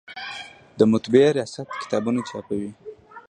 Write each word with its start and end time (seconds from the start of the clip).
د 0.77 0.79
مطبعې 0.91 1.27
ریاست 1.37 1.67
کتابونه 1.81 2.19
چاپوي؟ 2.29 2.71